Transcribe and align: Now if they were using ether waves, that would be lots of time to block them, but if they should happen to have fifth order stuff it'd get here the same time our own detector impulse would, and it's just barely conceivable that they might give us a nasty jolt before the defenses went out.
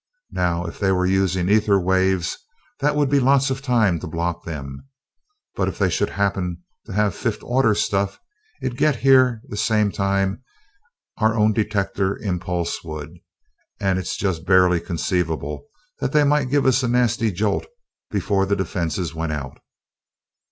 Now 0.31 0.65
if 0.65 0.79
they 0.79 0.91
were 0.91 1.05
using 1.05 1.47
ether 1.47 1.79
waves, 1.79 2.35
that 2.79 2.95
would 2.95 3.07
be 3.07 3.19
lots 3.19 3.51
of 3.51 3.61
time 3.61 3.99
to 3.99 4.07
block 4.07 4.43
them, 4.45 4.87
but 5.55 5.67
if 5.67 5.77
they 5.77 5.91
should 5.91 6.09
happen 6.09 6.63
to 6.87 6.93
have 6.93 7.13
fifth 7.13 7.43
order 7.43 7.75
stuff 7.75 8.19
it'd 8.63 8.79
get 8.79 8.95
here 9.05 9.43
the 9.47 9.55
same 9.57 9.91
time 9.91 10.41
our 11.19 11.35
own 11.35 11.53
detector 11.53 12.17
impulse 12.17 12.83
would, 12.83 13.15
and 13.79 13.99
it's 13.99 14.17
just 14.17 14.43
barely 14.43 14.79
conceivable 14.79 15.67
that 15.99 16.13
they 16.13 16.23
might 16.23 16.49
give 16.49 16.65
us 16.65 16.81
a 16.81 16.87
nasty 16.87 17.31
jolt 17.31 17.67
before 18.09 18.47
the 18.47 18.55
defenses 18.55 19.13
went 19.13 19.33
out. 19.33 19.59